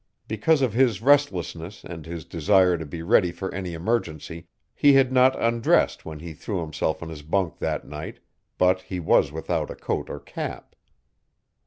Because 0.27 0.63
of 0.63 0.73
his 0.73 0.99
restlessness 0.99 1.83
and 1.83 2.07
his 2.07 2.25
desire 2.25 2.75
to 2.75 2.87
be 2.87 3.03
ready 3.03 3.31
for 3.31 3.53
any 3.53 3.75
emergency 3.75 4.47
he 4.73 4.93
had 4.93 5.11
not 5.11 5.39
undressed 5.39 6.05
when 6.05 6.17
he 6.17 6.33
threw 6.33 6.59
himself 6.59 7.03
on 7.03 7.09
his 7.09 7.21
bunk 7.21 7.59
that 7.59 7.85
night, 7.87 8.19
but 8.57 8.81
he 8.81 8.99
was 8.99 9.31
without 9.31 9.69
a 9.69 9.75
coat 9.75 10.09
or 10.09 10.19
cap. 10.19 10.75